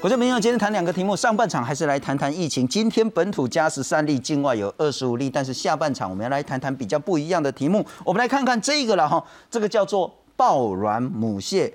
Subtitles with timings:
[0.00, 2.66] 国际朋友，今天谈两个题目，上半场还是来谈谈疫情。
[2.66, 7.84] 今天本土加十三例，境外有二十五例，但是下半场我们要来谈谈比较不一样的题目。
[8.02, 11.70] 我们来看看这个了哈，这个叫做抱卵母蟹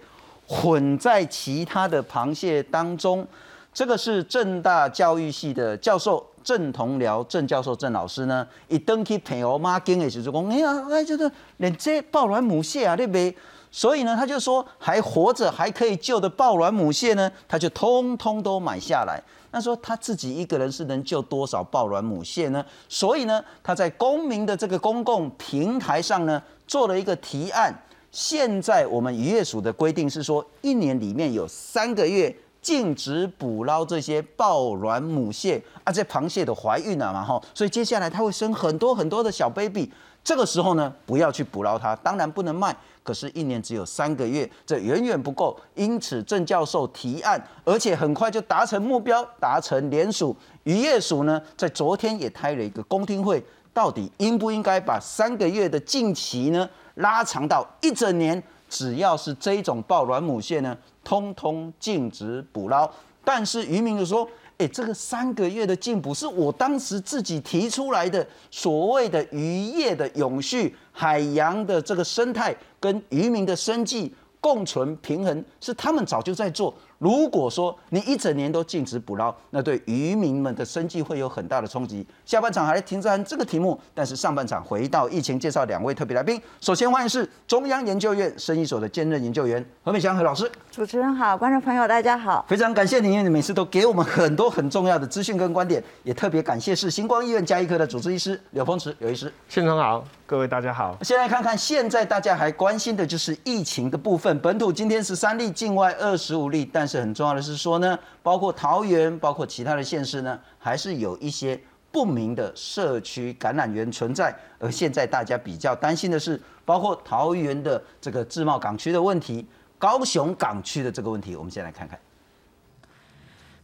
[0.48, 3.28] 混在其他的螃蟹当中。
[3.72, 13.36] 这个是正大教育系的教授郑同僚郑教授郑老师呢，一登去陪我妈跟的时候讲，哎呀，哎，就是连这抱卵母蟹啊，对不对？
[13.76, 19.22] 所以呢，他就说还活着还可以救的抱卵母蟹呢，他就通通都买下来。
[19.52, 22.66] 那说他自己一个人是能救多少抱卵母蟹呢？
[22.88, 27.74] 所以呢，他在公民的这个公共平台上呢，做了一个提案。
[28.14, 39.92] 现在我们渔业署的规定是说，一年里面有三个月禁止捕捞这些抱卵母蟹啊，这螃蟹都怀孕了嘛，哈，所以接下来它会生很多很多的小 baby。
[40.24, 42.76] 这个时候呢，不要去捕捞它，当然不能卖。
[43.06, 45.56] 可是，一年只有三个月，这远远不够。
[45.76, 50.36] 因此，郑教授提案，而且很快就达成目标，达成联署。
[50.64, 58.42] 渔业署呢，在昨天也开了一个公听会，到底应不应该把三个月的禁期呢拉长到一整年？
[58.68, 62.90] 只要是这种抱卵母蟹呢，通通禁止捕捞。
[63.24, 64.28] 但是渔民就说。
[64.58, 76.74] 哎，这个三个月的进步是我当时自己提出来的，所谓的渔业的永续、海洋的这个生态跟渔民的生计共存平衡，是他们早就在做。
[77.06, 82.04] 如果说你一整年都禁止捕捞，那对渔民们的生计会有很大的冲击。
[82.26, 86.42] 下半场还停在这个题目，但是上半场回到疫情，介绍两位特别来宾。
[86.60, 90.52] 首先欢迎是中央研究院生医所的兼任研究员何美香何老师。
[90.72, 99.32] 主持人好，观众朋友大家好，非常感谢您，因为你每次都给我们很多很重要的资讯跟观点，也特别感谢是星光医院加医科的主治医师柳峰池刘医师。
[99.48, 100.98] 现场好，各位大家好。
[101.04, 111.60] 先来看看现在大家还关心的就是疫情的部分，本土今天十三例，境外二十五例，但但是很重要的是说呢，包括桃园，包括其他的县市呢，还是有一些
[111.92, 114.34] 不明的社区感染源存在。
[114.60, 119.46] 而现在大家比较担心的是，包括桃园的这个自贸港区的问题，
[119.78, 122.00] 高雄港区的这个问题，我们先来看看。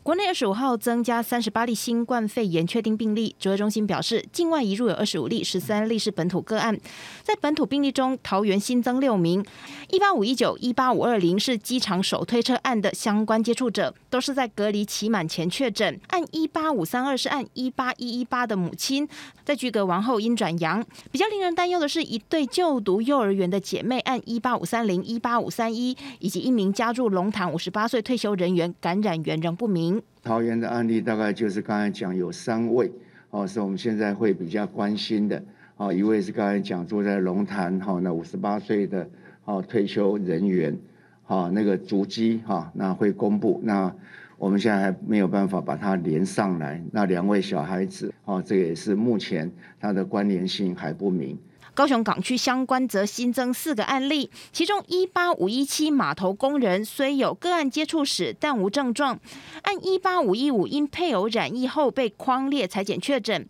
[0.04, 6.76] 国内二十五号增加三十八例新冠肺炎确定病例，指挥中心表示，境外移入有二十五例，十三例是本土个案。
[7.22, 9.46] 在本土病例中，桃园新增六名，
[9.90, 16.00] 一八五一九、一八五二零是机场手推车案的相关接触者，都是在隔离期满前确诊。
[16.08, 19.08] 按一八五三二是按一八一一八的母亲，
[19.46, 20.84] 在居隔完后因转阳。
[21.12, 29.91] 比较令人担忧的是，一对就读幼儿园的姐妹按一八五三零、一八五三一，以及一名家住龙潭五十八岁退休人员感染源仍不明。
[30.22, 32.92] 桃园的案例大概就是刚才讲有三位
[33.32, 35.42] 哦，是我们现在会比较关心的
[35.78, 35.92] 哦。
[35.92, 39.10] 一位是刚才讲住在龙潭哈，那五十八岁的
[39.46, 40.78] 哦退休人员
[41.24, 43.60] 哈，那个足迹哈，那会公布。
[43.64, 43.92] 那
[44.38, 46.84] 我们现在还没有办法把它连上来。
[46.92, 51.38] 那两位小孩子哦，这也是目前它的关联性还不明。
[51.74, 59.16] 高雄港区相关则新增四个案例，其中一八五一七码头工人虽有个案接触史，但无症状；
[59.64, 63.48] 按一八五一五因配偶染疫后被框列裁检确诊。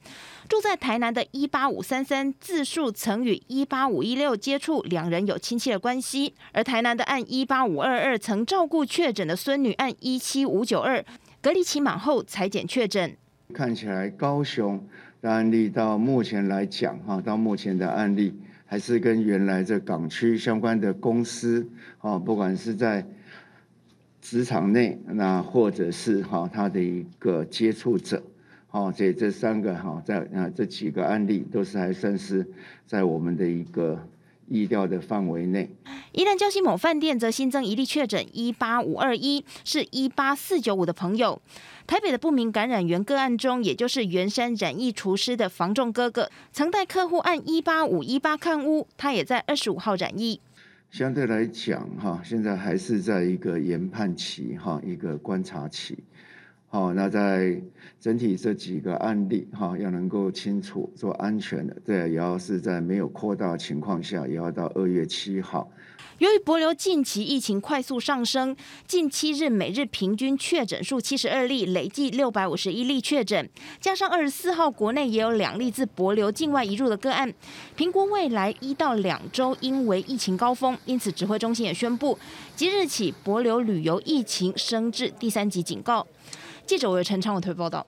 [0.48, 6.36] 住在台南的一八五三三自述曾与一八五一六接触，两人有亲戚的关系。
[6.52, 11.04] 而台南的按一八五二二曾照顾确诊的孙女，按一七五九二
[11.42, 13.18] 隔离期满后裁检确诊。
[13.54, 14.86] 看起来高雄。
[15.22, 18.34] 的案例到目前来讲，哈，到目前的案例
[18.66, 21.68] 还是跟原来这港区相关的公司，
[22.00, 23.06] 啊，不管是在
[24.20, 28.22] 职场内，那或者是哈他的一个接触者，
[28.72, 32.46] 哦，这这三个哈，在啊这几个案例都是还算是
[32.88, 34.08] 在我们的一个。
[34.52, 35.70] 意料的范围内。
[36.12, 41.42] 宜兰礁溪某饭店则新增一例确诊，一八五二一是一八四九五的朋友。
[41.88, 50.42] 台北的不明感染源个案中，也就是圆山染疫厨师的房仲哥哥，曾带客户按一八五一八看屋，他也在二十五号染疫。
[50.90, 55.98] 相对来讲，哈，现在还是在一个研判期，哈，一个观察期。
[56.74, 57.62] 好，那在
[58.00, 65.70] 整体这几个案例，哈，要能够清楚做安全的，对，也要是在没有扩大情况下，也要到二月七号。
[66.20, 68.56] 由于博流近期疫情快速上升，
[68.88, 73.50] 近七日每日平均确诊数七十二例，累计六百五十一例确诊，
[73.82, 77.34] 加上二十四号国内也有两例自博流境外移入的个案，
[77.76, 82.18] 评估未来一到两周因为疫情高峰，因此指挥中心也宣布，
[82.56, 86.08] 即日起博流旅游疫情升至第三级警告。
[86.72, 87.86] 记者有陈昌伟推报道。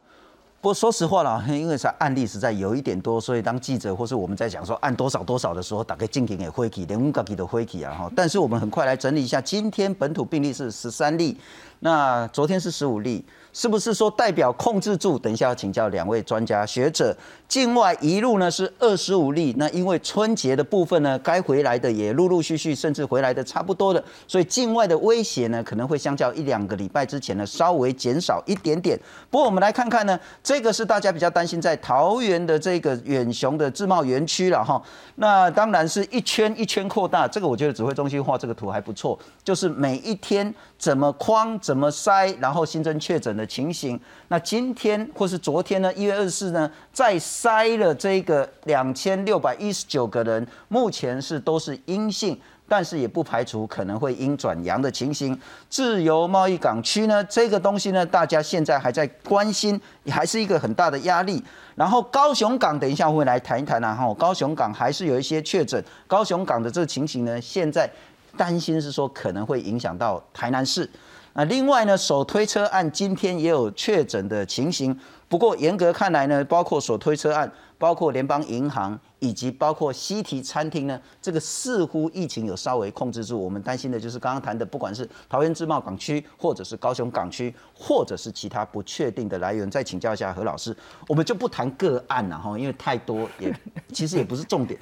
[0.59, 8.12] 不过说实话啦，因为是案例实在有一点多，所以当记者或是我们在讲说按多少多少的时候，大概进行也会起，连五个几都会起啊哈。
[8.13, 11.39] 但是我们很快来整理一下，今天本土病例是十三例，
[11.80, 13.24] 那昨天是十五例。
[13.53, 15.17] 是不是说代表控制住？
[15.17, 17.15] 等一下要请教两位专家学者。
[17.47, 29.00] 境外一路呢是二十五例，那因为春节的部分呢，该回来的也陆陆续续，甚至回来的差不多的，所以境外的威胁呢可能会相较一两个礼拜之前呢稍微减少一点点。
[29.29, 34.81] 不过我们来看看呢，这个是大家比较担心在桃园的这个远雄的自贸园区了哈。
[35.17, 40.51] 那当然是一圈一圈扩大，这个我觉得指挥中心画这个图还不错，就是每一天
[40.83, 43.47] 怎么框怎么筛，然后新增确诊的。
[43.47, 43.97] 情形，
[44.27, 45.94] 那今天或是昨天呢？
[45.94, 52.38] 一月二十四呢，再筛了这个两千六百一十九个人，目前是都是阴性，
[52.68, 55.39] 但是也不排除可能会阴转阳的情形。
[55.69, 61.41] 自由贸易港区呢，这个东西呢，大家现在还在关心，还是一个很大的压力。
[61.75, 63.94] 然后高雄港，等一下会来谈一谈啊。
[63.94, 67.89] 哈，高雄港还是有一些确诊，高雄港的这个情形呢，现在
[68.38, 70.89] 担心是说可能会影响到台南市。
[71.35, 74.95] 那另外呢，手推车案今天也有确诊的情形，
[75.27, 83.44] 不过严格看来呢，包括手推车案，包括联邦银行，以及包括西提餐厅呢，这个似乎疫情有稍微控制住。
[83.44, 89.68] 我们担心的就是刚刚谈的，不管是桃园自贸港区，或者是高雄港区，或者是其他不确定的来源。
[89.71, 90.75] 再请教一下何老师，
[91.07, 93.51] 我们就不谈个案了哈，因为太多也
[93.91, 94.79] 其实也不是重点，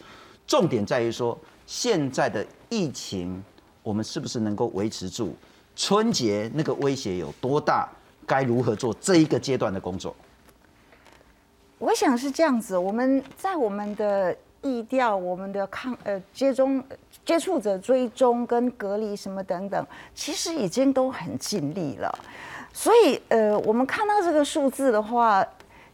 [0.52, 3.42] 重点在于说现在的疫情，
[3.82, 5.34] 我们是不是能够维持住？
[5.78, 7.88] 春节那个威胁有多大？
[8.28, 10.14] 该如何做这一个阶段的工作？
[11.80, 16.84] 我想是这样子，我们在我们的意调、我们的抗呃接中
[17.26, 22.14] 接触者追踪跟隔离什么等等，其实已经都很尽力了。
[22.74, 25.48] 所以呃，我们看到这个数字的话，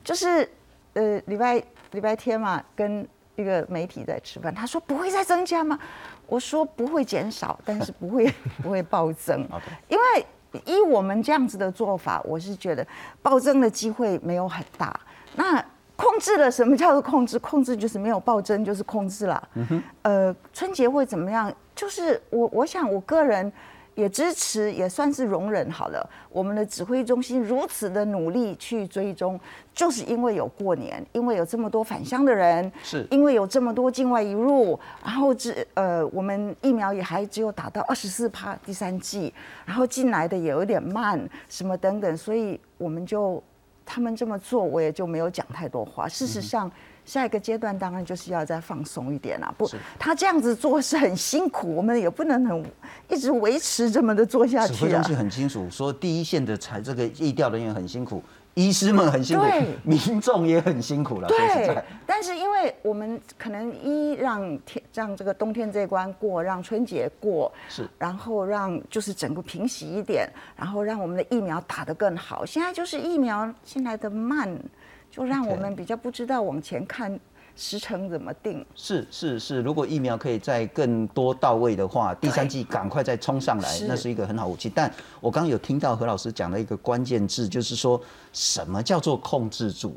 [0.04, 0.50] 就是
[0.94, 3.08] 呃礼拜礼拜天嘛，跟
[3.38, 5.80] 一个媒体在吃饭，他说不会再增加吗？
[6.26, 9.48] 我说不会减少，但是不会 不会暴增，
[9.88, 10.26] 因为
[10.66, 12.86] 依我们这样子的做法，我是觉得
[13.22, 15.00] 暴增的机会没有很大。
[15.36, 15.64] 那
[15.96, 17.38] 控制了，什么叫做控制？
[17.38, 19.50] 控制就是没有暴增，就是控制了。
[19.54, 21.54] 嗯呃，春节会怎么样？
[21.76, 23.54] 就是我我想我个人。
[23.98, 26.08] 也支持，也算是容忍好了。
[26.30, 29.40] 我们的指挥中心如此的努力去追踪，
[29.74, 39.34] 就是因为有过年，因为有这么多返乡的人，是因为有这么多境外移入，然后这呃，我们疫苗也还只有打到二十四趴第三季，
[39.66, 41.20] 然后进来的也有点慢，
[41.50, 43.44] 什么等等，所以我们就
[43.84, 46.08] 他们这么做，我也就没有讲太多话。
[46.08, 46.72] 事实上。
[47.08, 49.68] 下一个阶段当然就是要再放松一点啦，不，
[49.98, 52.66] 他这样子做是很辛苦，我们也不能很
[53.08, 54.78] 一直维持这么的做下去啊。
[54.78, 58.22] 指挥中心很清楚，说第一线的才这个疫调人员很辛苦，
[58.56, 59.46] 医师们很辛苦，
[59.84, 61.30] 民众也很辛苦了。
[61.30, 72.46] 对，但是因为我们可能一让天让这个冬天这关过，让春节过，是，然后让就是整个平息一点，然后让我们的疫苗打得更好。
[72.46, 74.60] 现在就是疫苗进来的慢。
[75.10, 77.20] 就让我们比较不知道往前看
[77.56, 78.64] 时程怎么定。
[78.76, 84.72] 是是是，如果疫苗可以再更多到位的话，第三季赶快再冲上来，那是一个很好武器。
[84.74, 88.00] 但我刚刚有听到何老师讲的一个关键字，就是说
[88.32, 89.94] 什么叫做控制住？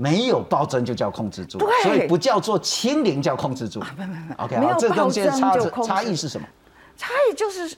[0.00, 3.80] 没有暴增就叫控制住，所以不叫做清零叫控制住。
[3.98, 6.46] 没没没，OK，好，这东西差差异是什么？
[6.96, 7.76] 差异就是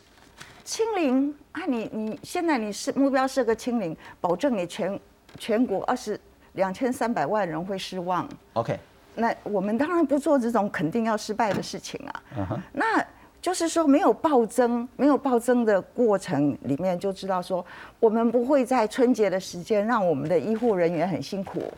[0.62, 1.64] 清零啊！
[1.66, 5.00] 你你现在你是目标设个清零，保证你全
[5.38, 6.20] 全国二十。
[6.54, 8.28] 两千三百万人会失望。
[8.54, 8.78] OK，
[9.14, 12.62] 那我们当然不做这种肯定要失败的事情啊。
[12.72, 13.04] 那
[13.40, 17.64] 就是说，没有暴增，没有暴增的过程里面，就知道说，
[17.98, 21.72] 我们不会在春节的时间让我们的医护人员很辛苦。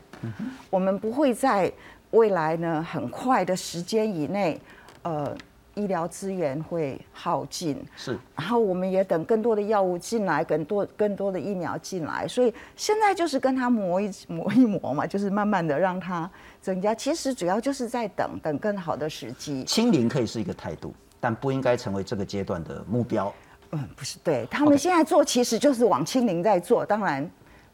[0.71, 1.73] 我们不会在
[2.11, 4.61] 未来呢很快的时间以内，
[5.02, 5.37] 呃。
[5.75, 16.95] 医疗资源会耗尽，是，然后我们也等更多的药物进来，更多更多的疫苗进来，所以现在就是跟他磨一磨一磨嘛，就是慢慢的让它增加。
[16.95, 19.64] 其实主要就是在等等更好的时机。
[19.64, 23.33] 清零可以是一个态度，但不应该成为这个阶段的目标。
[23.71, 27.26] 嗯，不是，对他们现在做其实就是往清零在做，当然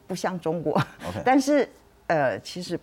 [0.06, 0.80] 不像中国，
[1.24, 1.68] 但是
[2.06, 2.78] 呃，其实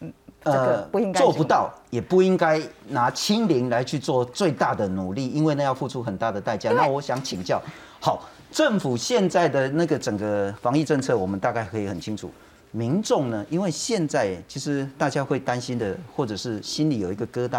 [0.00, 0.12] 嗯。
[0.44, 6.70] 呃，不应该做不到，也不应该拿清零来去做最大的努力，因为那要付出很大的代价。
[6.72, 7.60] 那我想请教，
[8.00, 12.30] 好，政府现在的那个整个防疫政策，我们大概可以很清楚。
[12.70, 17.58] 民众呢，因为现在其实大家会担心的，或者是心里有一个疙瘩，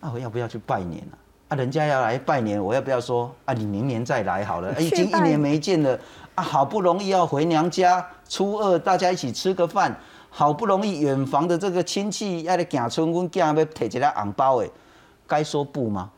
[0.00, 1.14] 啊，我要不要去拜年啊？
[1.48, 3.52] 啊，人家要来拜年，我要不要说啊？
[3.52, 5.96] 你明年再来好了，已经一年没见了
[6.34, 9.94] 啊，好不容易要回娘家，初二大家一起吃个饭。
[10.38, 14.70] 好不容易远房的这个亲戚要来行村，阮囝要摕一个红包诶，
[15.26, 16.10] 该说不吗？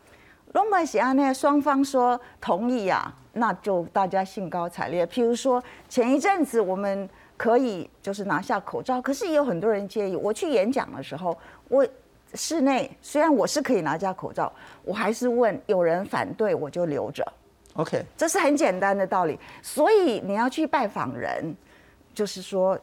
[0.55, 5.07] 拢嘛是安尼，双方说同意啊，那就大家兴高采烈。
[5.07, 10.17] 譬如说前一阵子我们可以就是拿下口罩，可是也有很多人介意。
[10.17, 11.87] 我去演讲的时候，我
[12.35, 17.25] 室内虽然我是可以拿下口罩，我还是问有人反对我就留着。
[17.75, 19.39] OK，这是很简单的道理。
[19.63, 21.55] 所以你要去拜访人，
[22.13, 22.77] 就是说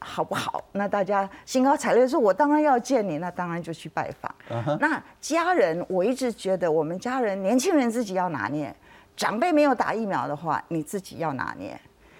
[0.00, 0.64] 好不好？
[0.72, 4.34] 那大家兴高采烈说，我当然要见你，那当然就去拜访。
[4.50, 8.74] 嗯那家人，我一直觉得我们家人年轻人自己要拿捏，
[9.16, 11.78] 长辈没有打疫苗的话，你自己要拿捏。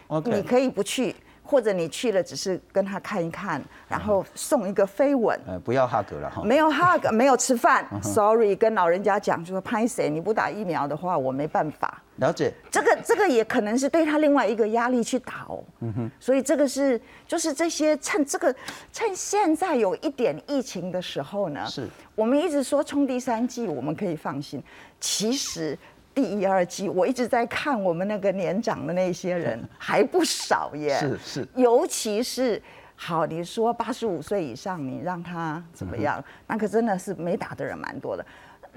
[0.09, 5.39] OK 你可以不去，或者你去了只是跟他看一看，然后送一个飞吻。
[5.47, 6.43] 呃，不要 hug 了哈。
[6.43, 12.03] 没有 hug，没有吃饭，sorry，跟老人家讲，就说拍谁，你不打疫苗的话，我没办法。
[12.19, 15.63] 了解，这个这个也可能是对他另外一个压力去打哦。
[15.81, 18.55] 嗯哼所以这个是就是这些趁这个
[18.93, 24.63] 趁现在有一点疫情的时候呢，是我们一直说冲第三季我们可以放心，
[25.01, 25.79] 其实。
[26.15, 32.61] 第一、二季，我一直在看我们那个年长的那些人 还不少耶，是是尤其是
[32.97, 36.21] 好，你说八十五岁以上，你让他怎么样？
[36.49, 38.27] 那可真的是没打的人蛮多的。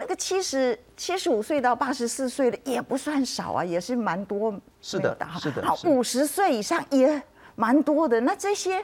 [0.01, 7.21] 那个七十七十五岁到八十四岁的也不算少啊，也是蛮多是的是的是好五十岁以上也
[7.55, 8.19] 蛮多的。
[8.21, 8.83] 那这些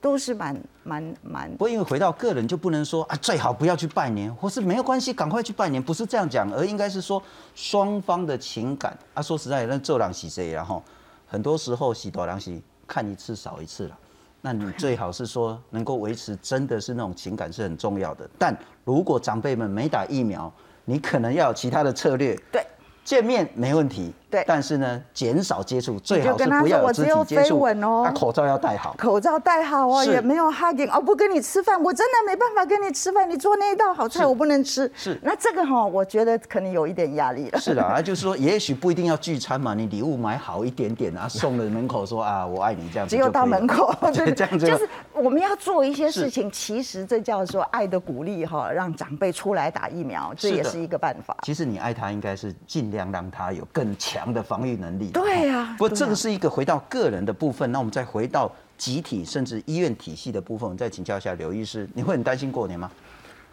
[0.00, 7.22] 都是蛮蛮蛮不过因为回到个人，就不能说啊最好不要去拜年，或是没有关系，赶快去拜年，不是这样讲，而应该是说
[7.54, 9.20] 双方的情感啊。
[9.20, 10.82] 说实在的，那做人喜谁然后
[11.26, 13.98] 很多时候喜多人喜看一次少一次了。
[14.46, 18.30] 那你最好是说能够维持真的是那种情感是很重要的。
[18.38, 20.52] 但如果长辈们没打疫苗，
[20.84, 22.40] 你可能要有其他的策略。
[22.52, 22.64] 对。
[23.02, 24.44] 见面没问题，对。
[24.46, 28.04] 但是呢，减少接触，最好是不要有肢说我只有体接触，飞吻哦。
[28.04, 28.94] 啊，口罩要戴好。
[28.98, 34.90] 口罩戴好哦，也没有 hugging 哦，不跟你吃饭，我真的没办法跟你吃饭，你做那一道好菜我不能吃。
[34.94, 35.18] 是。
[35.22, 37.58] 那这个哈、我觉得可能有一点压力了。
[37.58, 51.36] 是的 啊，就是说，也许不一定要聚餐嘛，你礼物买好一点点啊，送了门口说啊，我爱你这样子 只有到门口， 对，这样子就是我们要做一些事情，其实这叫做爱的鼓励哈，让长辈出来打疫苗，这也是一个办法。
[51.42, 55.10] 其实你爱他，应该是尽量让他有更强的防御能力。
[55.10, 62.90] 对啊不过这个是一个回到个人的部分，那我们再回到集体甚至医院体系的部分，我们再请教一下刘医师，你会很担心过年吗？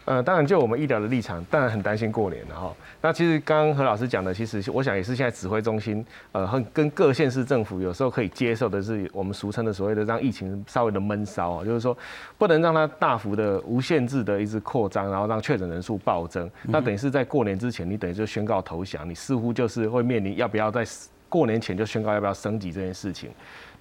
[0.04, 2.74] 呃，当然就我们医疗的立场，当然很担心过年了哈。
[3.00, 11.96] 那其实刚刚何老师讲的，其实我想也是现在指挥中心，呃，和跟各县市政府有时候可以接受的是，我们俗称的所谓的让疫情稍微的闷烧啊，就是说
[12.36, 16.50] 不能让它大幅的无限制的一直扩张，然后让确诊人数暴增。
[16.62, 20.84] 那等于是在过年之前，你等于就宣告投降，你似乎就是会面临要不要在
[21.28, 23.30] 过年前就宣告要不要升级这件事情。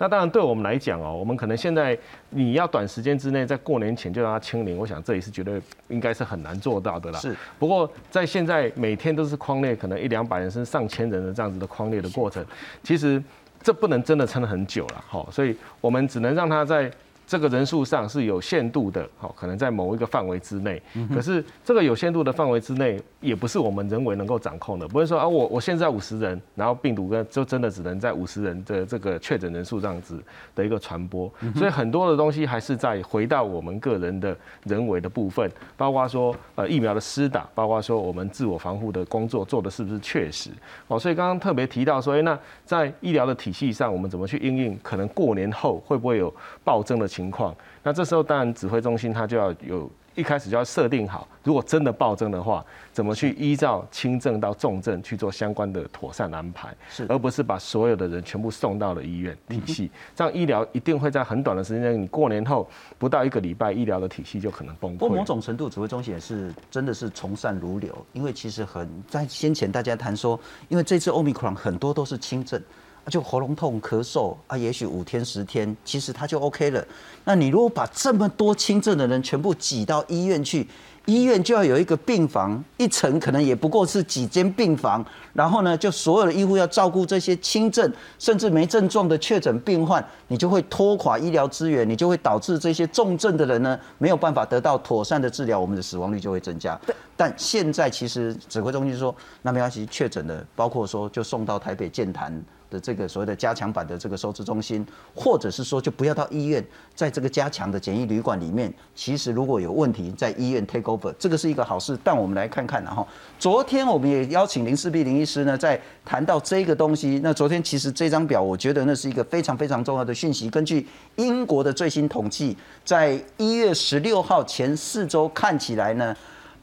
[0.04, 1.98] 那当然，对我们来讲哦，我们可能现在
[2.32, 7.18] 你要短时间之内在过年前就让它清零，我想这也是绝对应该是很难做到的啦。
[7.20, 7.34] 是。
[7.58, 12.46] 不过在现在每天都是框列，可能一两百人甚至上千人的这样子的框列的过程，
[12.84, 13.24] 其实
[13.62, 15.32] 这不能真的撑很久了，好。
[15.32, 16.92] 所以我们只能让它在。
[17.26, 20.82] 这个人数上是有限度的，好，可能在某一个范围之内。
[21.14, 24.88] 可是这个有限度的范围之内，也不是我们人为能够掌控的。
[24.88, 30.22] 不是说啊，我我现在五十人，然后病毒跟就真的只能在五十人的这个确诊人数这样子
[30.54, 31.32] 的一个传播。
[31.56, 40.50] 所以很多的东西还是在回到我们个人的人为的部分，包括说呃疫苗的施打，包括说我们自我防护的工作做的是不是确实。
[40.88, 47.56] 哦，所以刚刚特别提到说，哎，那在医疗的体系上，我们怎么去应应可能过年后会不会有暴增的情况？
[47.84, 62.68] 那这时候当然指挥中心它就要有一开始就要设定好，如果真的暴增的话，怎么去依照轻症到重症去做相关的妥善安排，是而不是把所有的人全部送到了医院体系，这样医疗一定会在很短的时间内，你过年后
[62.98, 65.24] 不到一个礼拜，医疗的体系就可能崩溃不过某。
[65.26, 70.40] 种程度，指挥中心也是真的是从善如流，因为其实很在先前大家谈说，
[70.70, 72.62] 因为这次欧米克戎很多都是轻症。
[73.10, 76.86] 就喉咙痛、咳嗽啊，也许五天十天，其实他就 OK 了。
[77.26, 80.68] 那你如果把这么多轻症的人全部挤到医院去，
[81.06, 96.80] 医院就要有一个病房，一层可能也不过是几间病房，然后呢，就所有的医护要照顾这些轻症甚至没症状的确诊病患，你就会拖垮医疗资源，你就会导致这些重症的人呢没有办法得到妥善的治疗，我们的死亡率就会增加。
[97.18, 102.34] 但现在其实指挥中心说，那没关系，确诊的包括说就送到台北健谈
[102.74, 106.66] 的这个所谓的加强版的这个收治中心，或者是说就不要到医院，
[106.96, 111.96] 在这个加强的简易旅馆里面，其实如果有问题，在医院 take over，这个是一个好事。
[112.04, 117.20] 但我们来看看，然后昨天我们也邀请林世璧林医师呢，在谈到这个东西。
[117.24, 120.50] 那昨天其实这张表，我觉得那是一个非常非常重要的讯息。
[120.50, 120.88] 根据
[121.18, 126.16] 英国的最新统计，在一月十六号前四周看起来呢，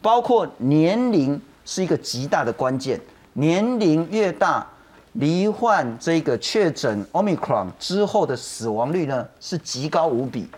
[0.02, 3.00] 包括年龄是一个极大的关键，
[3.34, 4.66] 年龄越大。
[5.14, 10.48] 罹患这个确诊 Omicron 之后的死亡率呢是极高无比，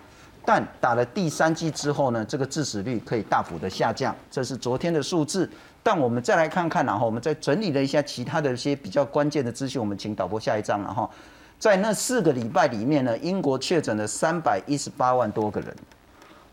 [0.45, 5.49] 但打了第三剂之后呢，这个致死率可以大幅的下降，这是昨天的数字。
[5.83, 11.11] 但我们再来看看，然后我们再整理了一下其他的一些比较关键的资讯，我们请导播下一张，然后
[11.59, 15.75] 在那四个礼拜里面呢，英国确诊了三百一十八万多个人。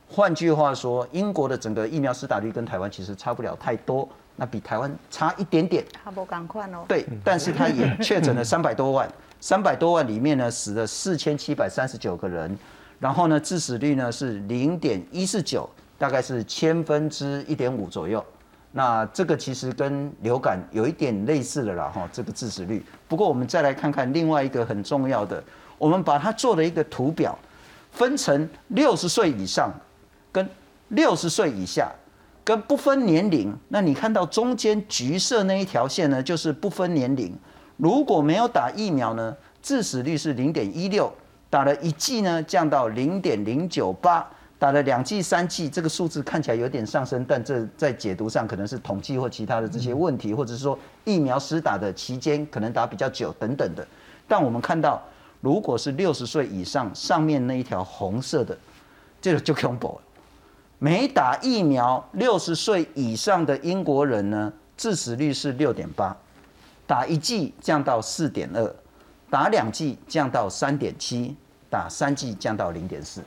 [0.10, 5.86] 换句话说，英国的整个疫苗施打率跟台湾其实差不了太多，那比台湾差一点点。
[6.04, 6.86] 他不赶快哦。
[6.88, 9.08] 对，但是他也确诊了三百多万，
[9.40, 12.58] 三百多万里面呢死了四千七百三十九个人，
[13.00, 18.26] 然后呢致死率呢是零点一四九，大概是千分之一点五左右。
[18.72, 22.86] 那这个其实跟流感有一点类似的啦，哈，这个致死率。
[23.08, 25.44] 不过我们再来看看另外一个很重要的，
[25.78, 27.38] 我们把它做了一个图表，
[27.92, 29.72] 分成六十岁以上。
[30.32, 30.48] 跟
[30.90, 31.92] 六十岁以下，
[32.50, 37.32] 跟不分年龄，那你看到中间橘色那一条线呢，就是不分年龄。
[37.78, 41.06] 如果没有打疫苗呢，致死率是零点一六；
[41.48, 44.26] 打了一剂呢，降到零点零九八；
[44.58, 50.76] 打了两剂、三剂，这个数字看起来有点上升，但这在解读上可能是统计或其他的这些问题，或者是说
[51.06, 53.88] 疫苗施打的期间可能打比较久等等的。
[54.28, 55.00] 但我们看到，
[55.40, 58.58] 如果是六十岁以上，上面那一条红色的，
[59.22, 60.02] 这个就恐怖了。
[60.80, 66.16] 没打疫苗六十岁以上的英国人呢，致死率是六点八，
[66.88, 68.76] 打一剂降到四点二，
[69.30, 71.36] 打两剂降到三点七，
[71.70, 73.22] 打三剂降到零点四。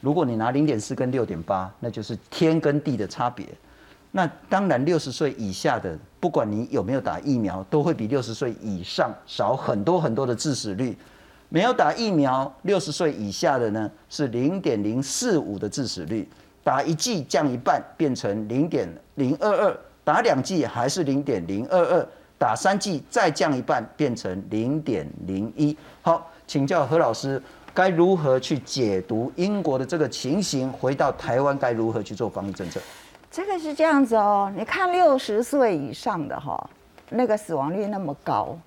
[0.00, 3.44] 如果你拿零点四跟六点八，那就是天跟地的差别。
[4.12, 10.96] 那当然，六十岁以下的，不管你有没有打疫苗，都会比六十岁以上少很多很多的致死率。
[11.48, 16.28] 没有打疫苗，六十岁以下的呢，是零点零四五的致死率。
[16.64, 22.02] 打一剂降一半，变成零点零二二；打两剂还是零点零二二；
[22.38, 25.76] 打三剂再降一半，变成零点零一。
[26.00, 27.40] 好，请教何老师，
[27.74, 30.72] 该如何去解读英国的这个情形？
[30.72, 32.80] 回到台湾该如何去做防疫政策？
[33.30, 36.70] 这个是这样子哦，你看六十岁以上的哈，
[37.10, 38.58] 那个死亡率那么高，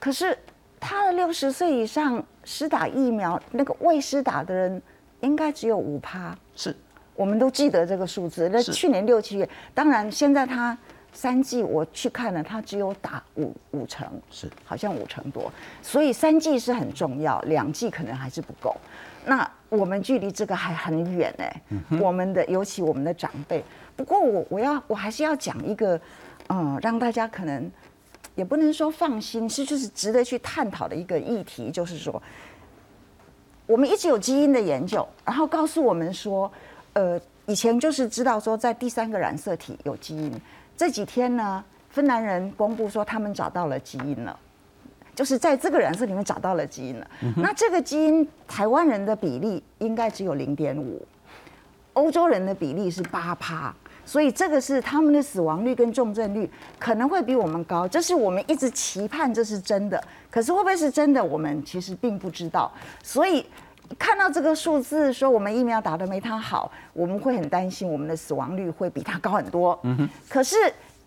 [0.00, 0.36] 可是
[0.80, 4.80] 他的六十岁以上施打疫苗，那个未施打的人
[5.20, 6.34] 应该只有五趴。
[6.54, 6.74] 是。
[7.16, 8.48] 我们都记得这个数字。
[8.50, 10.76] 那去年六七月，当然现在他
[11.12, 15.50] 三季我去看了，他只有打五五成，是好像五成多。
[15.80, 18.76] 所以三季是很重要，两季可能还是不够。
[19.24, 21.62] 那我们距离这个还很远哎。
[21.98, 23.64] 我们的尤其我们的长辈。
[23.96, 25.98] 不过我我要我还是要讲一个，
[26.48, 27.68] 嗯，让大家可能
[28.34, 32.22] 也不能说放心，是就是值得去探讨的一个议题，就是说，
[33.66, 36.52] 我们一直有基因的研究，然后告诉我们说。
[36.96, 40.32] 呃，以前就是知道说在第三个染色体有基因，
[40.78, 44.34] 这几天呢，芬兰人公布说他们找到了基因了，
[45.14, 47.06] 就是在这个染色里面找到了基因了。
[47.36, 51.06] 那这个基因，台湾人的比例应该只有零点五，
[51.92, 53.74] 欧洲人的比例是八趴，
[54.06, 63.44] 所以这个是他们的死亡率跟重症率可能会比我们高，这是我们一直期盼这是真的，可是会不会是真的，我们其实并不知道，所以。
[63.98, 69.78] 看到这个数字，说我们疫苗打的没他好，我们会很担心我们的死亡率会比他高很多。
[69.82, 70.08] 嗯哼。
[70.28, 70.56] 可是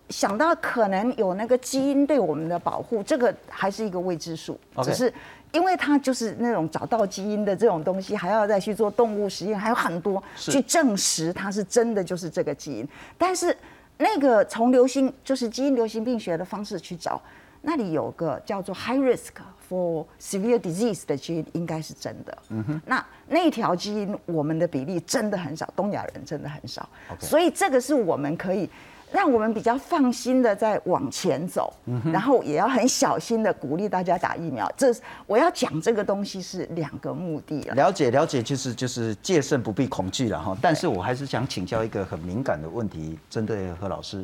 [0.09, 4.59] 想到可能有那个基因对我们的保护，这个还是一个未知数。
[4.83, 5.13] 只是
[5.51, 12.87] 因为它就是那种找到基因的这种东西，还要再去做动物实验，还有很多去证实它是真的就是这个基因。
[13.17, 13.55] 但是
[13.97, 17.21] 那个从流行就是基因流行病学的方式去找。
[17.61, 19.33] 那里有个叫做 high risk
[19.69, 22.37] for severe disease 的基因，应该是真的。
[22.49, 26.87] 嗯哼，那那条基因我们的比例真的很少，东亚人真的很少。
[27.19, 28.69] 所以这个是我们可以
[29.11, 31.73] 让我们比较放心的在往前走。
[31.85, 34.71] 嗯然后也要很小心的鼓励大家打疫苗。
[34.77, 34.95] 这
[35.27, 40.57] 我要讲这个东西是两个目的了解了解，就是就是戒慎不必恐惧了哈。
[40.61, 44.23] 但是我还是想请教一个很敏感的问题，针对何老师。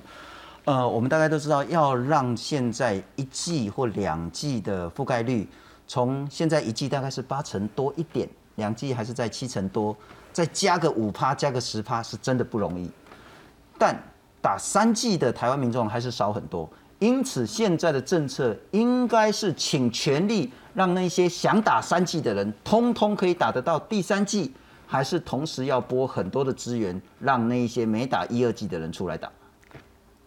[0.65, 5.47] 呃，我们大概都知道，要让现在一剂或两剂的覆盖率，
[5.86, 9.95] 从现在一剂大概是八成多一点，两剂还是在七成多，
[10.34, 12.89] 再加个五趴，加个十趴，是真的不容易。
[13.78, 13.95] 但
[14.41, 24.51] 打三剂的台湾民众还是少很多，因此现在的政策应该是请全力让那些想打三剂的人，通通可以打得到第三剂，
[24.88, 29.30] 还是同时要拨很多的资源，让那一些没打一二剂的人出来打？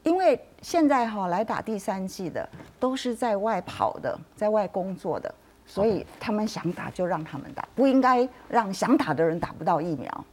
[0.08, 2.48] 因为现在哈来打第三季的
[2.80, 5.32] 都是在外跑的，在外工作的，
[5.66, 10.24] 所以他们想打就让他们打，不应该让想打的人打不到疫苗。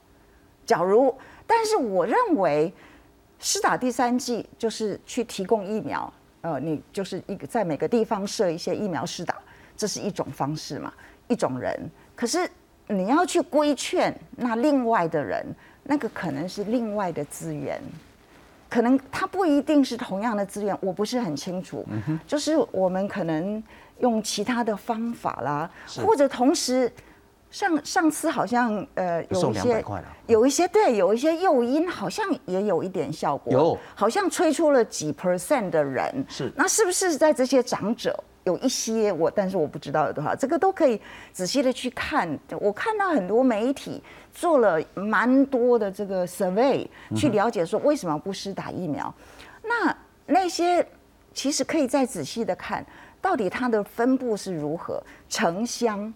[0.65, 1.13] 假如，
[1.45, 2.73] 但是我认为，
[3.37, 6.11] 施打第三季就是去提供疫苗，
[6.41, 9.35] 呃，你就是一个在每个地方设一些疫苗施打，
[9.75, 10.91] 这是一种方式嘛，
[11.27, 11.77] 一种人。
[12.15, 12.49] 可是
[12.87, 15.45] 你要去规劝那另外的人，
[15.83, 17.79] 那个可能是另外的资源，
[18.75, 21.85] 可能它不一定是同样的资源，我不是很清楚。
[22.27, 23.63] 就是我们可能
[23.99, 25.71] 用其他的方法啦，
[26.05, 26.91] 或者同时。
[27.55, 29.85] 上上次好像呃有一些
[30.27, 38.13] 有一些对有一些诱因好像也有一点效果，有好像催出了几 percent 的人是那是不是在这些长者
[38.43, 42.27] 有一些我但是我不知道有多少，这个都可以仔细的去看。
[42.59, 49.15] 我看到很多媒体做了蛮多的这个 survey 去了解说为什么不施打疫苗，
[49.63, 50.85] 那那些
[51.33, 52.85] 其实可以再仔细的看
[53.21, 56.13] 到底它的分布是如何城乡。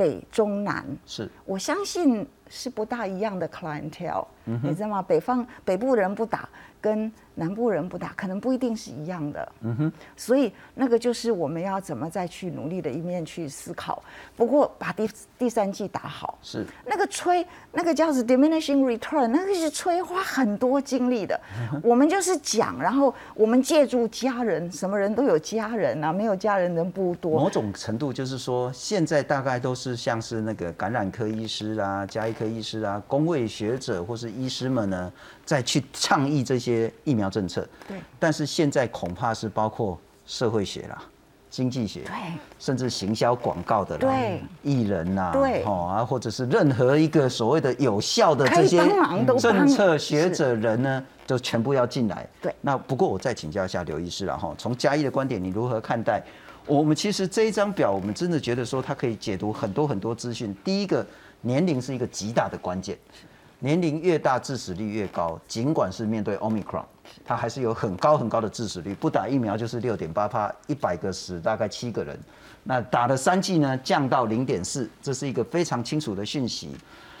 [0.00, 0.82] 北中南。
[1.04, 1.28] 是。
[1.44, 5.02] 我相信是不大一样的 clientele，你知道吗？
[5.02, 6.48] 北方北部人不打，
[6.80, 9.52] 跟南部人不打，可能不一定是一样的。
[9.62, 14.02] 嗯哼，所以那个就是我们要怎么再去努力的一面去思考。
[14.36, 21.38] 不过把第第三季打好是那个催，那个叫做 diminishing return，那个是催花很多精力的。
[21.82, 27.40] 我们就是讲，然后我们借助家人，什么人都有家人啊，没有家人人不多。
[27.40, 35.12] 某种程度就是说，现在大概都是像是那个感染科医师啊、加医科医师啊、公卫学者或是医师们呢，
[35.44, 37.68] 在去倡议这些疫苗政策。
[37.86, 37.98] 对。
[38.18, 41.02] 但是现在恐怕是包括社会学啦。
[41.50, 42.14] 经济学，对，
[42.60, 48.80] 甚至行销广告的，对，艺人呐，对，哦啊，或者是任何一个所谓的有效的这些
[49.36, 52.24] 政策学者人呢，就全部要进来。
[52.40, 56.22] 对，那不过我再请教一下刘医师了哈，从嘉义的观点，你如何看待？
[56.66, 60.54] 我们其实这一张表，我们真的觉得说它可以解读很多很多资讯。
[60.62, 61.04] 第一个，
[61.40, 62.96] 年龄是一个极大的关键，
[63.60, 66.84] 年龄越大，致死率越高，尽管是面对 Omicron。
[67.24, 72.18] 它还是有很高很高的致死率，不打疫苗就是六点八趴，一百个死大概七个人。
[72.62, 76.70] 那打了三剂呢，降到零点四，这是一个非常清楚的讯息。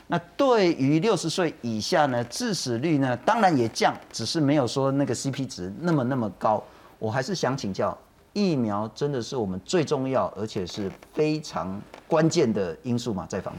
[0.06, 6.62] 那对于六十岁以下呢，致死率呢，当然也降，只是没有说那个 CP 值那么那么高。
[6.98, 7.96] 我还是想请教，
[8.32, 13.58] 疫苗真的是我们最重要而且是非常关键的因素嘛，在防疫？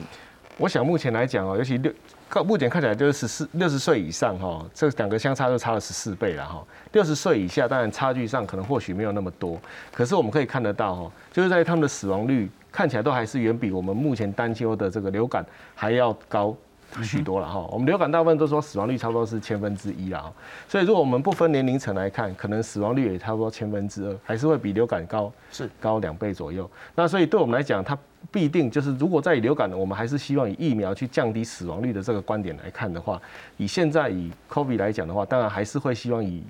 [0.57, 1.91] 我想目前来讲啊，尤其六。
[2.39, 6.63] 目前看起来就是十四六十岁以上哈，这两个相差就差了十四倍了哈。
[6.93, 9.59] 六十岁以下当然差距上可能或许没有那么多，
[9.93, 16.55] 可是我们可以看得到哈，就是在他们的死亡率看起来都还是远比我们目前担忧的这个流感还要高。
[17.01, 20.29] 许多了哈，我们流感大部分都说死亡率差不多是千分之一啊，
[20.67, 26.69] 所以如果我们不分年龄层来看，可能死亡率也差不多千分之二，还是会比流感高，是高两倍左右。
[26.93, 27.97] 那所以对我们来讲，它
[28.29, 33.21] 必定就是如果在以流感的，我们还是希望以疫苗去降低死亡率的这个观点来看的话，
[33.57, 36.43] 以现在以 COVID 来讲的话，当然还是会希望以。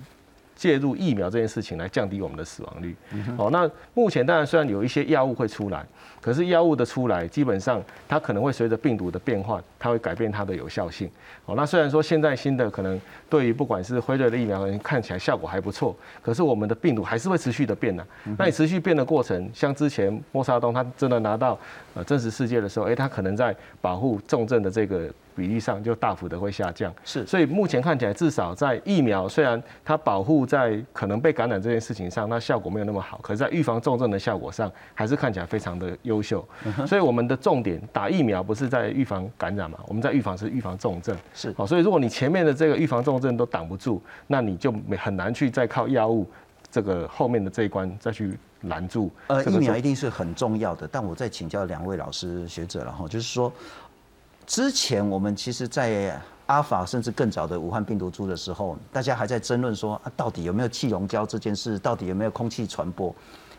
[0.54, 2.94] 介入疫苗这件事情来降低我们的死亡率。
[3.36, 5.84] 哦，那目前当然虽然有一些药物会出来，
[6.20, 11.10] 可是药物的出来基本上它可能会随着病毒的变换，它会改变它的有效性。
[11.46, 18.06] 哦，那虽然说现在新的可能对于不管是辉瑞的疫苗看起来效果还不错，可是我们的病毒还是会持续的变的。
[18.38, 21.58] 那你持续变的过程，像之前莫沙东他真的拿到
[21.94, 25.10] 呃真实世界的时候，哎，他可能在保护重症的这个。
[25.34, 36.46] 比例上就大幅的会下降，是，所以目前看起来，至少在疫苗虽然它保护在可能被感染这件事情上，那效果没有那么好，可是在预防重症的效果上，还是看起来非常的优秀。
[36.86, 41.16] 所以我们的重点打疫苗不是在预防感染嘛，我们在预防是预防重症。
[41.34, 46.26] 是，好，所以如果你前面的这个预防重症都挡不住，那你就没很难去再靠药物
[46.70, 49.10] 这个后面的这一关再去拦住。
[49.28, 53.52] 呃，疫苗一定是很重要的，但我再请教两位老师学者了哈，就是说。
[54.46, 63.14] 之前我们其实，在阿法甚至更早的武汉病毒株的时候，大家还在争论说啊，到底有没有气溶胶这件事，到底有没有空气传播？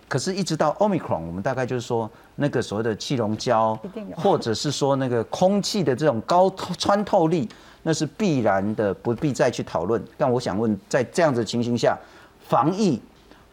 [0.08, 3.80] 可是，一直到 Omicron，我们大概就是说，那个所谓的气溶胶，
[4.16, 7.50] 或者是说那个空气的这种高穿透力，
[7.82, 10.04] 那是必然的，不必再去讨论。
[10.18, 11.98] 但我想问，在这样子情形下，
[12.48, 13.02] 防疫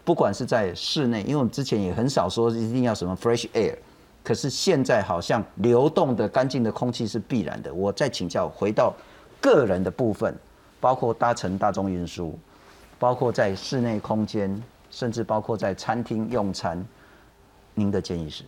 [0.05, 3.75] 不管是在室内，因为我们之前也很少说一定要什么 fresh air。
[4.23, 7.73] 可是现在好像流动的干净的空气是必然的。
[7.73, 8.95] 我再请教，回到
[9.41, 10.35] 个人的部分，
[10.79, 12.39] 包括搭乘大众运输，
[12.99, 16.87] 包括在室内空间，甚至包括在餐厅用餐，
[17.75, 18.45] 您的建议是？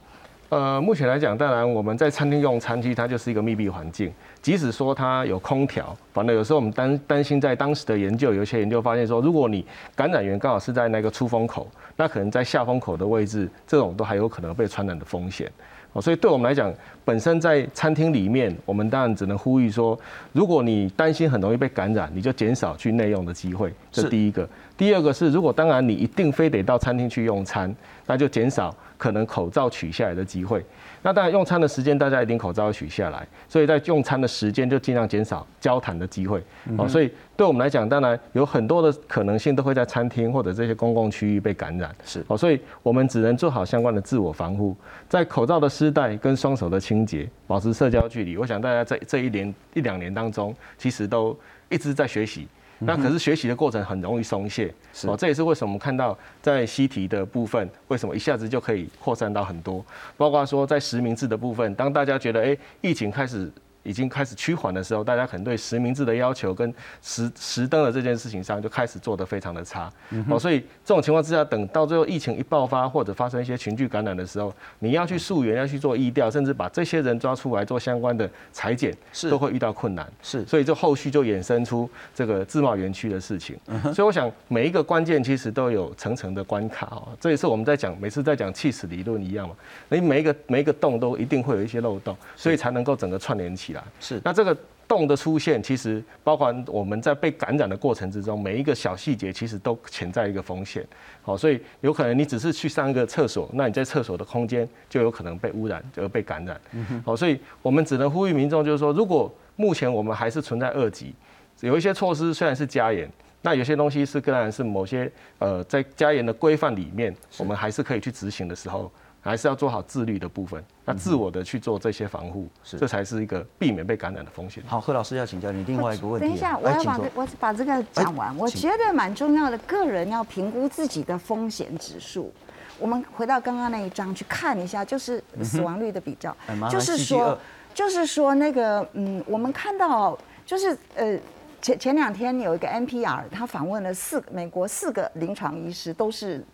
[0.53, 4.13] 呃，目前来讲，当然我们在餐厅用餐，其实它就是一个密闭环境。
[4.43, 9.65] 即使说它有空调，反正有时候我们担担心，在当时的研究，有一些研究发现说，如果你
[9.97, 11.67] 感染源刚好是在那个出风口。
[11.97, 15.51] 那可能在下风口的位置，这种都还有可能被传染的风险
[15.93, 16.01] 哦。
[16.03, 16.73] 所以对我们来讲，
[17.05, 19.99] 本身在餐厅里面，我们当然只能呼吁说，
[20.33, 23.73] 如果你担心很容易被感染，你就减少去内用的机会。
[23.91, 24.47] 这第一个。
[24.77, 27.75] 第二个是，如果当然你一定非得到餐厅去用餐，
[28.07, 30.65] 那就减少可能口罩取下来的机会。
[31.03, 36.41] 那当然用餐的时间大家一定口罩要取下来，所以在用餐的时间就尽量减少交谈的机会。
[36.79, 41.93] 哦，所以对我们来讲，当然有很多的可能性都会在餐厅或者这些公共区域被感染。
[42.05, 44.77] 是哦，所以我们只能做好相关的自我防护，
[45.09, 48.37] 在口罩的施戴跟双手的清洁，保持社交距离。
[48.37, 51.37] 我想大家在这一年一两年当中，其实都
[51.69, 52.47] 一直在学习。
[52.85, 54.73] 那可是学习的过程很容易松懈，
[55.07, 59.85] 哦，这也是为什么我们看到在习题的部分，为什么一下子就可以扩散到很多，
[60.17, 63.51] 包括说在实名制的部分，当大家觉得哎，疫情开始。
[63.83, 69.93] 已经开始趋缓的时候，大家可能对实名制的要求跟实实登的这件事情上就开始做得非常的差。
[70.29, 79.29] 哦，所以这种情况之下，等到最后疫情一爆发或者发生一些群聚感染的时候，你要去溯源，要去做疫调，甚至把这些人抓出来做相关的裁剪，是。
[79.29, 80.07] 都会遇到困难。
[80.23, 83.59] 是，所以就后续就衍生出这个自贸园区的事情。
[83.93, 89.55] 所以我想每一个关键其实都有层层的关卡哦，这也是我们在讲每次在讲气死理论一样嘛，
[89.89, 93.72] 你每一个每一个洞都一定会有一些漏洞，所以才能够整个串联起。
[94.01, 94.57] 是，那这个
[94.89, 100.87] 洞的出现，其实包含我们在被感染的过程之中，每一个小细节其实都潜在一个风险。
[101.23, 106.61] 好，所以有可能你只是去上一个厕所，那你在厕所的空间就有可能被污染而被感染。
[107.05, 111.15] 好，所以我们只能呼吁民众，就是说，如果目前我们还是存在二级，
[111.61, 113.09] 有一些措施虽然是加严，
[113.41, 118.91] 那有些东西是当然是某些呃在加严的规范里面，我们还是可以去执行的时候。
[119.25, 124.63] 还是要做好自律的部分，那自我的去做这些防护，这才是一个避免被感染的风险。
[124.67, 126.27] 好，贺老师要请教你另外一个问题。
[126.27, 128.37] 等一下，我要把我把这个讲完。
[128.37, 132.33] 我觉得蛮重要的，个人要评估自己的风险指数。
[132.81, 136.37] 我们回到刚刚那一章去看一下，就是死亡率的比较，
[136.69, 137.39] 就是说，
[137.73, 141.17] 就是说那个，嗯，我们看到，就是呃，
[141.61, 146.45] 前前两天有一个 NPR，他访问了四美国四个临床医师，都是。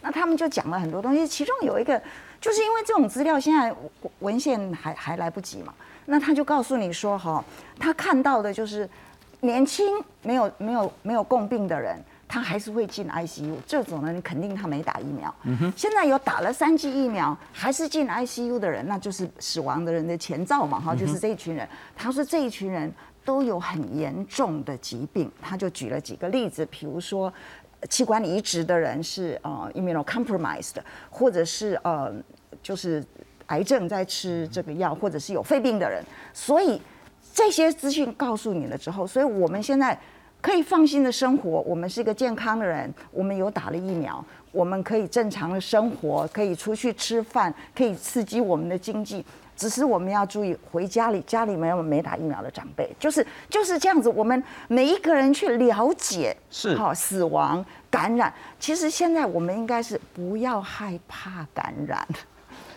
[0.00, 2.00] 那他们就讲了很多东西，其中有一个，
[2.40, 3.74] 就是因为这种资料现在
[4.20, 5.74] 文献还还来不及嘛，
[6.06, 7.44] 那他就告诉你说，哈，
[7.80, 8.88] 他看到的就是
[9.40, 15.34] 年轻没有没有没有共病的人，他还是会进 ICU，这种人肯定他没打疫苗。
[15.76, 21.68] 现在有打了三剂疫苗还是进 ICU 的人，那就是死亡的人的前兆嘛，哈，就是这一群人。
[21.96, 22.92] 他说这一群人
[23.24, 27.32] 都有很严重的疾病，他就举了几个例子，比如说。
[27.88, 30.74] 器官移植的人是呃 immunocompromised，
[31.10, 32.12] 或者是呃
[32.62, 33.04] 就是
[33.46, 36.02] 癌症在吃这个药，或者是有肺病的人。
[36.32, 36.80] 所以
[37.32, 39.98] 这些资讯告诉你了之后，所以我们现在
[40.40, 41.60] 可以放心的生活。
[41.60, 49.24] 我们是一个健康的人，我们有打了疫苗，我们可以正常的生活，可以出去吃饭，可以刺激我们的经济。
[49.58, 54.08] 只是我们要注意，回家里家里没有没打疫苗的长辈，就是就是这样子。
[54.08, 58.32] 我们每一个人去了解，是好死亡感染。
[58.60, 62.06] 其实现在我们应该是不要害怕感染，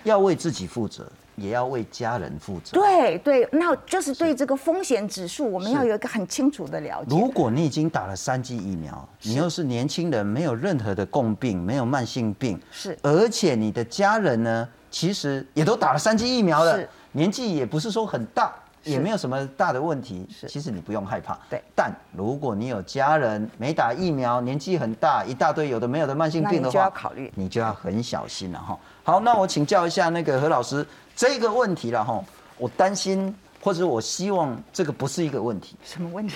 [0.03, 2.71] 要为自己负责，也要为家人负责。
[2.71, 7.15] 对对，那就是对这个风险指数，我们要有一个很清楚的了解。
[7.15, 14.67] 如果你已经打了三剂疫苗，你又是年轻人，没有任何的共病，没有慢性病，是，而且你的家人呢？
[14.91, 16.79] 其实也都打了三剂疫苗了，
[17.13, 20.27] 年纪也不是说很大，也没有什么大的问题。
[20.47, 21.35] 其实你不用害怕。
[21.49, 28.77] 对，但如果你有家人没打疫苗，年纪很大，一大堆有的没有的慢性病的话，你就要考虑，你就要很小心了哈。
[29.03, 32.23] 好，那我请教一下那个何老师这个问题了哈。
[32.57, 35.75] 我担心或者我希望这个不是一个问题。
[35.83, 36.35] 什么问题？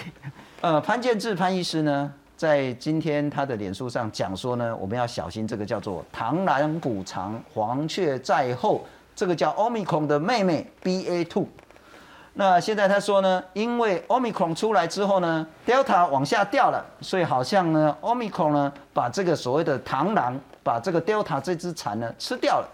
[0.62, 2.12] 呃，潘建志潘医师呢？
[2.38, 11.48] 在今天他的脸书上讲说呢，我们要小心这个叫做螳螂捕蝉，黄雀在后，这个叫 Omicron 的妹妹 BA two。
[12.34, 22.67] 那现在他说呢，因为 Omicron 出来之后呢，Delta 往下掉了，所以好像呢，Omicron 呢把这个所谓的螳螂，把这个 Delta 这只蝉呢吃掉了。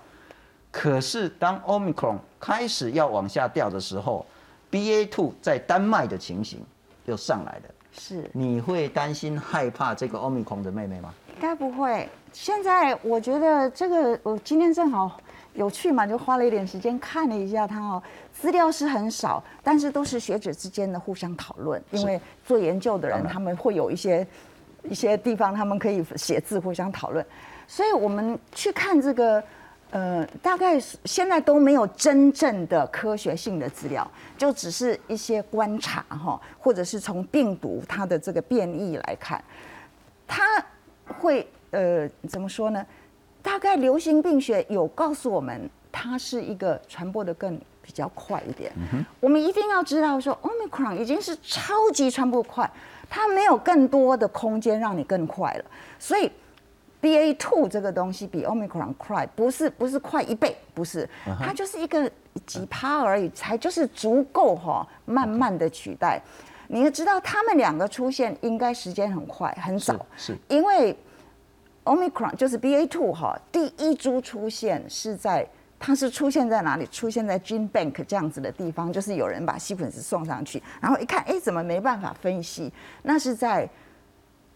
[0.71, 4.25] 可是当 Omicron 开始要往下掉的时候
[4.71, 6.65] ，BA two 在丹麦的情形
[7.05, 7.75] 又上来了。
[7.91, 11.13] 是，你会担心害怕这个欧米孔的妹妹吗？
[11.35, 12.07] 应该不会。
[12.31, 15.19] 现在我觉得这个，我今天正好
[15.53, 18.01] 有趣嘛，就花了一点时间看了一下它哦。
[18.31, 21.81] 资料是很少，但是都是学者之间的互相讨论。
[21.91, 24.25] 因为做研究的人，他们会有一些
[24.83, 27.25] 一些地方，他们可以写字互相讨论。
[27.67, 29.43] 所以我们去看这个。
[29.91, 39.43] 呃，大概现在都没有真正的科学性的资料，就只是一些观察哈，或者是从病毒它的这个变异来看，
[40.25, 40.43] 它
[41.19, 42.85] 会呃怎么说呢？
[43.43, 48.71] 大概流行病学有告诉我们，它是一个传播的更比较快一点。
[49.19, 52.69] 我们一定要知道说，Omicron 已经是超级传播快，
[53.09, 55.65] 它没有更多的空间让你更快了。
[55.99, 56.31] 所以
[57.01, 61.09] B A two 这个东西比 Omicron 快，不是不是快一倍，不是，
[61.39, 62.09] 它就是一个
[62.45, 66.21] 几趴而已，才就是足够哈，慢慢的取代。
[66.67, 70.95] 你要知道，他们两个出现应该时间很快很早，是因为
[71.83, 75.45] Omicron 就是 B A two 哈，第一株出现是在。
[75.83, 76.85] 它是出现在哪里？
[76.91, 82.71] 出现在 Gene Bank 这样子的地方，就是有人把细粉丝送上去，然后一看，哎，怎么没办法分析？
[83.01, 83.67] 那是在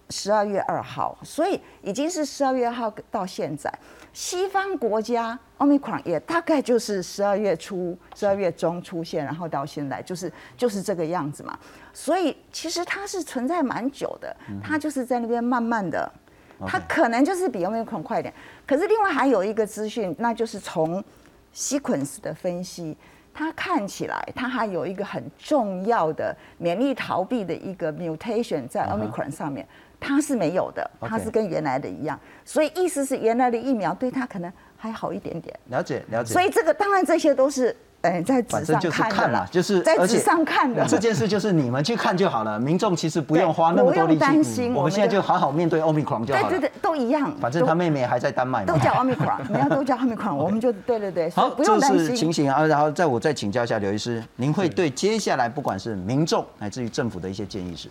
[0.10, 3.74] 十二月二号，所以已经是十二月二号到现在，
[4.14, 11.58] 西方国家 Omicron 也大概就是十二月初、十二月中出现，然后到现在就是就是这个样子嘛。
[11.94, 16.12] 所以其实它是存在蛮久的，它就是在那边慢慢的。
[16.66, 18.34] 它可能就是比 Omicron 快一点，
[18.66, 21.04] 可是另外还有一个资讯，那就是从
[21.54, 22.96] sequence 的分析，
[23.34, 29.68] 它看起来它还有一个很重要的免疫逃避的一个 mutation 在 Omicron 上面，
[30.06, 35.58] 它是没有的，它是跟原来的一样，所以意思是原来的疫苗对它可能还好一点点。
[35.70, 36.34] 了解了解。
[36.34, 37.76] 所以这个当然这些都是。
[38.02, 42.60] 哎，在纸上看了，就是在纸上看的这件事，就是你们去看就好了。
[42.60, 46.50] 民众其实不用花那么多力气，我们现在就好好面对奥密克戎就好了。
[46.50, 47.34] 对对对，都一样。
[47.42, 51.32] 反正他妹妹还在丹麦嘛，都叫奥密克戎， 你要都叫奥密克戎，我们就对对对。
[51.32, 52.64] 好，这是情形啊。
[52.68, 57.90] 然后再我再请教一下刘医师，您会对接下来不管是民众乃至于政府的一些建议是？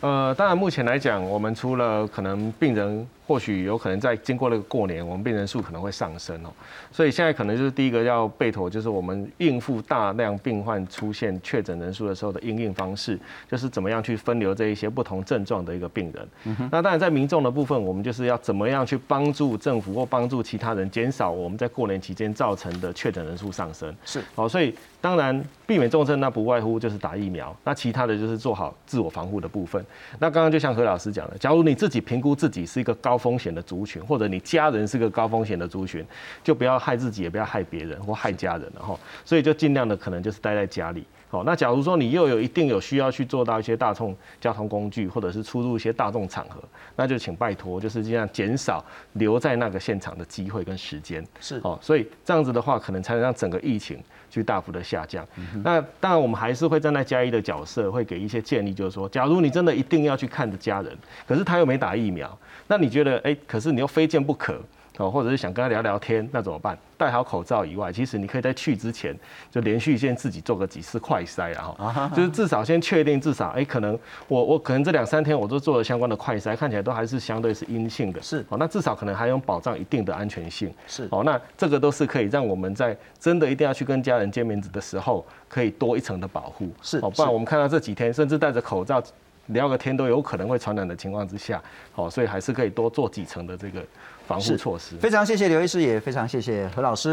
[0.00, 3.06] 呃，当然目前来讲，我们除了可能病人。
[3.26, 6.48] 或许有可能在经过那个过年，我们病人数可能会上升哦，
[6.92, 13.18] 所以现在可能就是第一个要备妥，就是我们应付大量病患出现确诊人数的时候的应应方式，
[13.50, 16.56] 就是怎么样去分流这一些不同症状的一个病人。
[16.70, 23.92] 那当然在民众的部分，我们就是要怎么样去帮助政府或帮助其他人减少我们在过年期间造成的确诊人数上升。
[24.04, 29.84] 是，哦，所以当然避免重症，那不外乎就是打疫苗，那其他的就是做好自我防护的部分。
[30.20, 33.15] 那刚刚就像何老师讲的，假如你自己评估自己是一个高。
[33.16, 36.04] 高风险的族群，或者你家人是个高风险的族群，
[36.44, 38.94] 就不要害自己，也不要害别人或害家人了哈。
[39.24, 41.02] 所以就尽量的可能就是待在家里。
[41.28, 46.62] 好，那假如说你又有一定有需要去做到一些大众交通工具，或者是出入一些大众场合，
[46.94, 51.26] 那就请拜托，就是尽量减少留在那个现场的机会跟时间。
[51.40, 53.98] 是哦，所以这样子的话，可能才能让整个疫情
[54.30, 55.26] 去大幅的下降。
[55.64, 62.38] 那当然，我们还是会站在加一的角色，会给一些建议，就是说，假如你真的一定要去看着家人，可是他又没打疫苗。
[62.66, 64.60] 那你觉得，哎，可是你又非见不可
[64.98, 66.76] 哦，或者是想跟他聊聊天，那怎么办？
[66.96, 69.14] 戴好口罩以外，其实你可以在去之前
[69.50, 71.76] 就连续先自己做个几次快筛，然后
[72.16, 78.42] 就是至少先确定，至少哎，可能我我可能这两三天我都做了相关的快筛，看起来都还是相对是阴性的，是。
[78.48, 81.06] 哦，那至少可能还有保障一定的安全性，是。
[81.10, 89.02] 哦，那这个都是可以让我们在真的一定要去跟家人见面的时候，可以多一层的保护，是哦，不然我们看到这几天甚至戴着口罩。
[89.48, 93.84] 聊个天都有可能会传染的情况之下，好，所以还是可以多做几层的这个
[94.26, 94.96] 防护措施。
[94.96, 97.04] 非常谢谢刘医师，也非常谢谢何老师。